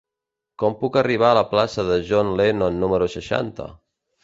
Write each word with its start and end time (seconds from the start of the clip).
Com 0.63 0.77
puc 0.79 0.97
arribar 1.01 1.27
a 1.33 1.35
la 1.39 1.43
plaça 1.51 1.87
de 1.91 1.99
John 2.09 2.33
Lennon 2.41 2.83
número 2.87 3.13
seixanta? 3.19 3.71